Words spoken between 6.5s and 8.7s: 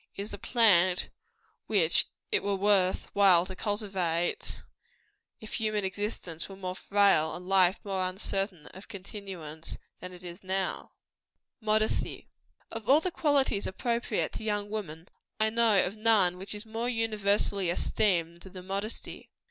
more frail, and life more uncertain